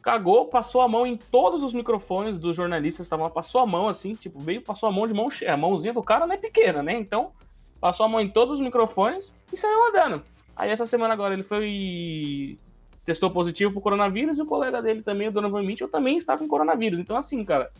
[0.00, 4.14] cagou, passou a mão em todos os microfones dos jornalistas, tava, passou a mão assim,
[4.14, 5.54] tipo, veio, passou a mão de mão cheia.
[5.54, 6.94] A mãozinha do cara não é pequena, né?
[6.94, 7.32] Então,
[7.80, 10.22] passou a mão em todos os microfones e saiu andando.
[10.56, 12.58] Aí essa semana agora ele foi
[13.04, 16.48] testou positivo pro coronavírus e o colega dele também, o Donovan Mitchell, também está com
[16.48, 16.98] coronavírus.
[17.00, 17.70] Então assim, cara,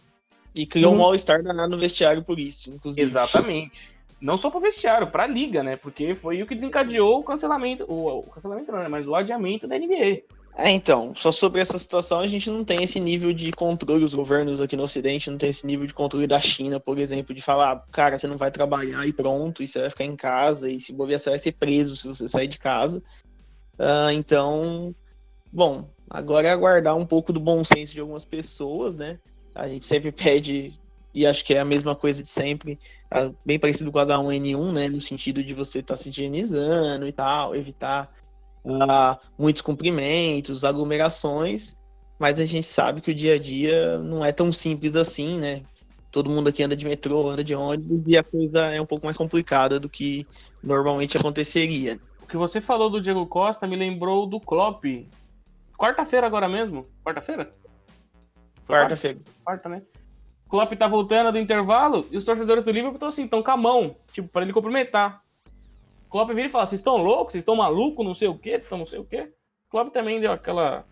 [0.55, 3.03] E criou um mal-estar danado no vestiário por isso, inclusive.
[3.03, 3.93] exatamente.
[4.21, 5.77] Não só pro vestiário, pra liga, né?
[5.77, 8.89] Porque foi o que desencadeou o cancelamento, o, o cancelamento não, né?
[8.89, 10.23] Mas o adiamento da NBA.
[10.57, 14.15] É, então, só sobre essa situação a gente não tem esse nível de controle, os
[14.15, 17.43] governos aqui no Ocidente não tem esse nível de controle da China, por exemplo, de
[17.43, 20.81] falar, cara, você não vai trabalhar e pronto, e você vai ficar em casa, e
[20.81, 23.03] se bobear você vai ser preso se você sair de casa.
[23.77, 24.95] Ah, então,
[25.55, 29.21] bom, agora é aguardar um pouco do bom senso de algumas pessoas, né?
[29.55, 30.75] A gente sempre pede,
[31.14, 32.79] e acho que é a mesma coisa de sempre,
[33.47, 34.88] bem parecido com o H1N1, né?
[34.88, 38.12] No sentido de você estar se higienizando e tal, evitar
[38.67, 41.77] ah, muitos cumprimentos, aglomerações,
[42.19, 45.62] mas a gente sabe que o dia a dia não é tão simples assim, né?
[46.11, 49.05] Todo mundo aqui anda de metrô, anda de ônibus, e a coisa é um pouco
[49.05, 50.27] mais complicada do que
[50.62, 51.99] normalmente aconteceria.
[52.23, 54.85] O que você falou do Diego Costa me lembrou do Klopp.
[55.77, 56.87] Quarta-feira agora mesmo?
[57.05, 57.53] Quarta-feira?
[58.67, 59.19] Quarta-feira.
[59.45, 59.83] quarta, né?
[60.47, 63.51] O Klopp tá voltando do intervalo e os torcedores do Liverpool estão assim, estão com
[63.51, 65.23] a mão, tipo, para ele cumprimentar.
[66.07, 67.33] O Klopp vira e fala: vocês estão loucos?
[67.33, 68.05] Vocês estão malucos?
[68.05, 69.33] Não sei o quê, estão não sei o quê.
[69.67, 70.85] O Klopp também deu aquela.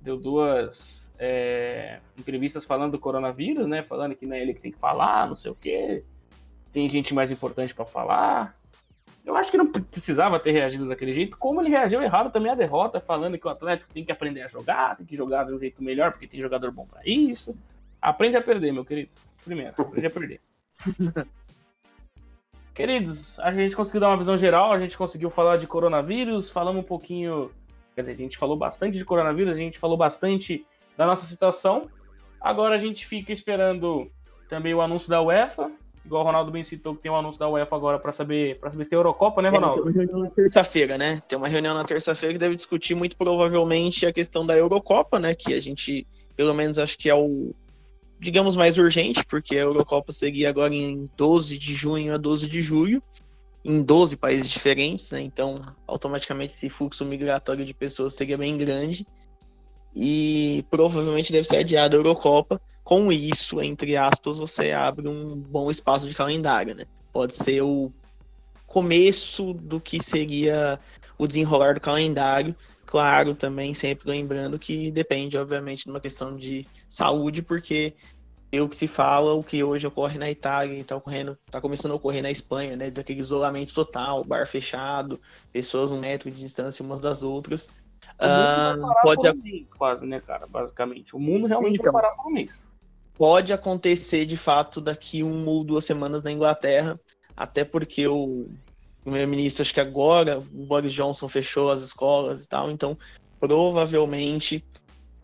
[0.00, 3.82] Deu duas é, entrevistas falando do coronavírus, né?
[3.82, 6.04] Falando que não é ele que tem que falar, não sei o quê.
[6.72, 8.56] Tem gente mais importante para falar.
[9.24, 12.54] Eu acho que não precisava ter reagido daquele jeito, como ele reagiu errado também à
[12.54, 15.58] derrota, falando que o Atlético tem que aprender a jogar, tem que jogar de um
[15.58, 17.56] jeito melhor, porque tem jogador bom para isso.
[18.00, 19.10] Aprende a perder, meu querido.
[19.44, 20.40] Primeiro, aprende a perder.
[22.74, 26.82] Queridos, a gente conseguiu dar uma visão geral, a gente conseguiu falar de coronavírus, falamos
[26.82, 27.50] um pouquinho.
[27.94, 31.90] Quer dizer, a gente falou bastante de coronavírus, a gente falou bastante da nossa situação.
[32.40, 34.10] Agora a gente fica esperando
[34.48, 35.70] também o anúncio da UEFA.
[36.04, 38.70] Igual o Ronaldo bem citou que tem um anúncio da UEFA agora para saber, pra
[38.70, 39.82] saber se tem Eurocopa, né, Tem Ronaldo?
[39.82, 41.22] uma reunião na terça-feira, né?
[41.28, 45.34] Tem uma reunião na terça-feira que deve discutir muito provavelmente a questão da Eurocopa, né?
[45.34, 47.54] Que a gente, pelo menos, acho que é o,
[48.18, 52.62] digamos, mais urgente, porque a Eurocopa seria agora em 12 de junho a 12 de
[52.62, 53.00] julho,
[53.64, 55.20] em 12 países diferentes, né?
[55.20, 55.54] Então,
[55.86, 59.06] automaticamente, esse fluxo migratório de pessoas seria bem grande.
[59.94, 62.60] E provavelmente deve ser adiada a Eurocopa.
[62.84, 66.84] Com isso, entre aspas, você abre um bom espaço de calendário, né?
[67.12, 67.92] Pode ser o
[68.66, 70.80] começo do que seria
[71.18, 72.56] o desenrolar do calendário.
[72.84, 77.94] Claro, também sempre lembrando que depende, obviamente, de uma questão de saúde, porque
[78.54, 81.92] o que se fala, o que hoje ocorre na Itália e está ocorrendo, tá começando
[81.92, 82.90] a ocorrer na Espanha, né?
[82.90, 85.20] Daquele isolamento total, bar fechado,
[85.52, 87.70] pessoas um metro de distância umas das outras.
[88.18, 90.46] O mundo Ah, vai parar pode, por um mês, quase, né, cara?
[90.46, 91.16] Basicamente.
[91.16, 91.92] O mundo realmente Então.
[91.92, 92.62] vai parar por um mês.
[93.22, 96.98] Pode acontecer de fato daqui uma ou duas semanas na Inglaterra,
[97.36, 98.48] até porque o
[99.04, 102.98] primeiro-ministro, acho que agora, o Boris Johnson fechou as escolas e tal, então
[103.38, 104.64] provavelmente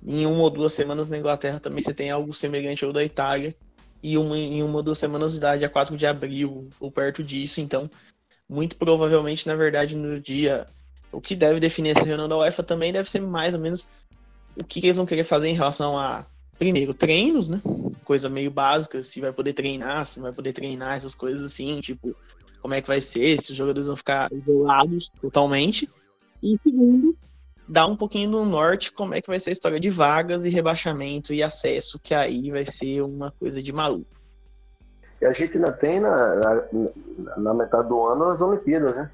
[0.07, 3.53] em uma ou duas semanas na Inglaterra também você tem algo semelhante ao da Itália,
[4.01, 7.21] e uma, em uma ou duas semanas de idade, a 4 de abril, ou perto
[7.21, 7.61] disso.
[7.61, 7.91] Então,
[8.49, 10.69] muito provavelmente, na verdade, no dia.
[11.11, 13.89] O que deve definir essa reunião da UEFA também deve ser mais ou menos
[14.55, 16.25] o que eles vão querer fazer em relação a,
[16.59, 17.61] primeiro, treinos, né?
[18.05, 22.14] Coisa meio básica, se vai poder treinar, se vai poder treinar, essas coisas assim, tipo,
[22.61, 25.88] como é que vai ser, se os jogadores vão ficar isolados totalmente.
[26.42, 27.16] E segundo,
[27.68, 30.49] dar um pouquinho no norte como é que vai ser a história de vagas e
[30.49, 34.18] rebaixamento e acesso, que aí vai ser uma coisa de maluco.
[35.21, 36.64] E a gente ainda tem na, na,
[37.37, 39.11] na metade do ano as Olimpíadas, né?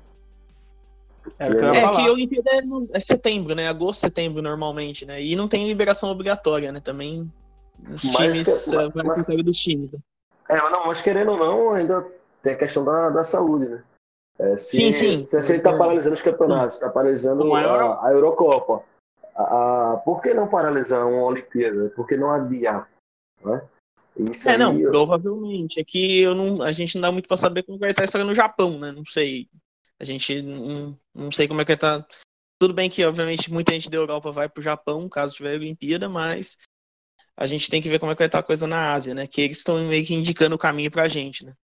[1.38, 3.68] É, que, é que a Olimpíada é, é, setembro, né?
[3.68, 5.22] Agosto, setembro, normalmente, né?
[5.22, 6.80] E não tem liberação obrigatória, né?
[6.80, 7.30] Também
[7.90, 9.92] os mas, times, mas, mas, dos times.
[9.92, 9.98] Né?
[10.50, 12.06] É, mas, não, mas querendo ou não, ainda
[12.42, 13.82] tem a questão da, da saúde, né?
[14.38, 15.20] É, se, sim, sim.
[15.20, 18.82] Se, se ele está paralisando os campeonatos, está paralisando a, a, Eurocopa,
[19.34, 21.90] a, a, por que não paralisar uma Olimpíada?
[21.90, 22.88] Por que não adiar?
[23.44, 23.62] Né?
[24.16, 24.90] Isso é, não, eu...
[24.90, 25.80] provavelmente.
[25.80, 28.04] É que eu não, a gente não dá muito para saber como vai estar a
[28.04, 28.92] história no Japão, né?
[28.92, 29.48] Não sei.
[30.00, 32.07] A gente não, não sei como é que vai estar.
[32.59, 36.09] Tudo bem que, obviamente, muita gente da Europa vai para o Japão, caso tiver Olimpíada,
[36.09, 36.57] mas
[37.37, 39.26] a gente tem que ver como é que vai estar a coisa na Ásia, né?
[39.26, 41.54] Que eles estão meio que indicando o caminho para a gente, né?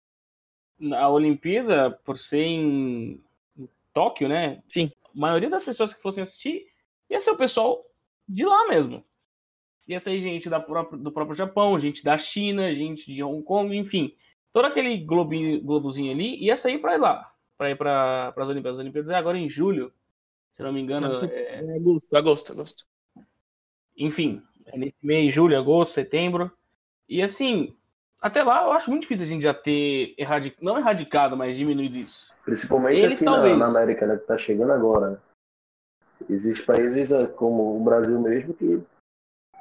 [0.94, 3.22] a Olimpíada, por ser em,
[3.56, 4.62] em Tóquio, né?
[4.68, 4.90] Sim.
[5.04, 6.66] A maioria das pessoas que fossem assistir
[7.08, 7.84] ia ser o pessoal
[8.26, 9.04] de lá mesmo.
[9.86, 13.76] Ia ser gente da própria, do próprio Japão, gente da China, gente de Hong Kong,
[13.76, 14.14] enfim.
[14.52, 18.78] Todo aquele globo, globozinho ali ia sair para ir lá, para ir para as Olimpíadas.
[18.78, 19.92] As Olimpíadas é agora em julho,
[20.56, 21.26] se não me engano.
[21.26, 21.56] É...
[21.56, 22.86] é agosto, agosto, agosto.
[23.94, 26.50] Enfim, é nesse mês, julho, agosto, setembro.
[27.06, 27.76] E assim,
[28.18, 31.98] até lá, eu acho muito difícil a gente já ter erradicado, não erradicado, mas diminuído
[31.98, 32.32] isso.
[32.46, 35.10] Principalmente Eles, aqui na, na, América, né, que tá chegando agora.
[35.10, 35.18] Né?
[36.30, 38.82] Existem países é, como o Brasil mesmo que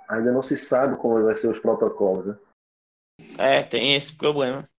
[0.08, 2.38] ainda não se sabe como vai ser os protocolos, né?
[3.38, 4.70] É, tem esse problema.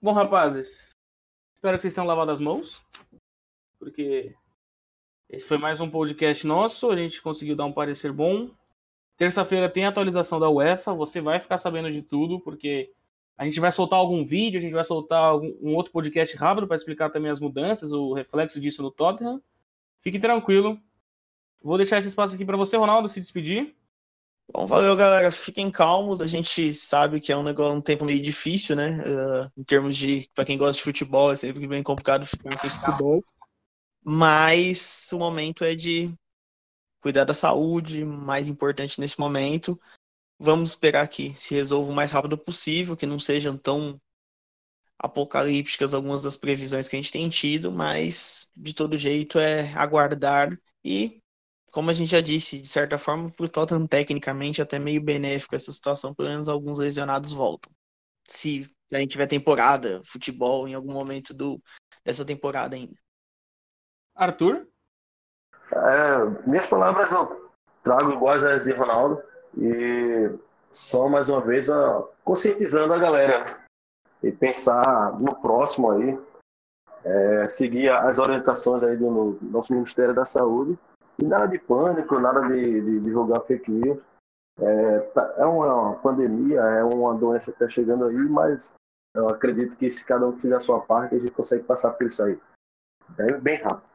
[0.00, 0.91] Bom, rapazes,
[1.62, 2.82] espero que vocês tenham lavado as mãos,
[3.78, 4.34] porque
[5.30, 8.50] esse foi mais um podcast nosso, a gente conseguiu dar um parecer bom.
[9.16, 12.90] Terça-feira tem atualização da UEFA, você vai ficar sabendo de tudo, porque
[13.38, 16.66] a gente vai soltar algum vídeo, a gente vai soltar algum, um outro podcast rápido
[16.66, 19.40] para explicar também as mudanças, o reflexo disso no Tottenham.
[20.00, 20.76] Fique tranquilo.
[21.62, 23.72] Vou deixar esse espaço aqui para você, Ronaldo, se despedir.
[24.52, 25.30] Bom, valeu, galera.
[25.30, 26.20] Fiquem calmos.
[26.20, 28.98] A gente sabe que é um negócio, um tempo meio difícil, né?
[29.00, 32.68] Uh, em termos de, para quem gosta de futebol, é sempre bem complicado ficar sem
[32.68, 33.24] futebol.
[34.04, 36.12] Mas o momento é de
[37.00, 39.80] cuidar da saúde, mais importante nesse momento.
[40.38, 43.98] Vamos esperar que se resolva o mais rápido possível, que não sejam tão
[44.98, 50.56] apocalípticas algumas das previsões que a gente tem tido, mas de todo jeito é aguardar
[50.84, 51.21] e,
[51.72, 55.56] como a gente já disse, de certa forma, para o Tottenham tecnicamente até meio benéfico
[55.56, 57.72] essa situação, pelo menos alguns lesionados voltam.
[58.28, 61.60] Se a gente tiver temporada, futebol em algum momento do,
[62.04, 62.94] dessa temporada ainda.
[64.14, 64.68] Arthur?
[65.72, 67.50] É, minhas palavras eu
[67.82, 69.22] trago iguais às de Ronaldo.
[69.56, 70.30] E
[70.70, 73.60] só mais uma vez ó, conscientizando a galera
[74.22, 76.18] e pensar no próximo aí,
[77.02, 80.78] é, seguir as orientações aí do nosso Ministério da Saúde
[81.18, 84.00] e nada de pânico, nada de, de divulgar fake news.
[84.58, 88.74] É, tá, é uma pandemia, é uma doença que está chegando aí, mas
[89.14, 92.06] eu acredito que se cada um fizer a sua parte, a gente consegue passar por
[92.06, 92.38] isso aí.
[93.10, 93.92] Bem, bem rápido.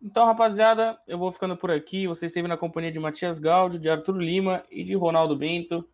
[0.00, 2.06] Então, rapaziada, eu vou ficando por aqui.
[2.06, 5.88] Você esteve na companhia de Matias Gaudio, de Arthur Lima e de Ronaldo Bento.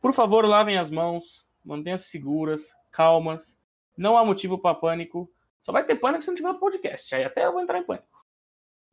[0.00, 3.56] Por favor, lavem as mãos, mantenham-se seguras, calmas.
[3.96, 5.30] Não há motivo para pânico.
[5.62, 7.14] Só vai ter pânico se não tiver podcast.
[7.14, 8.11] Aí até eu vou entrar em pânico.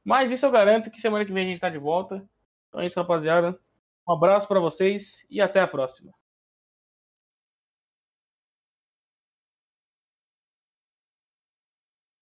[0.03, 2.23] Mas isso eu garanto que semana que vem a gente está de volta.
[2.67, 3.59] Então é isso, rapaziada.
[4.07, 6.11] Um abraço para vocês e até a próxima.